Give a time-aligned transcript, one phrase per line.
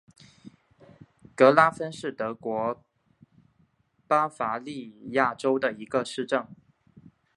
[1.35, 2.83] 格拉芬是德国
[4.07, 6.47] 巴伐利亚州的一个市镇。